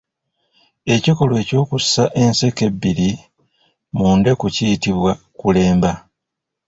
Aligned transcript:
Ekikolwa 0.93 1.37
ekyokussa 1.43 2.03
enseke 2.23 2.63
ebbiri 2.69 3.09
mu 3.95 4.07
ndeku 4.19 4.45
kiyitibwa 4.55 5.11
kulemba. 5.39 5.91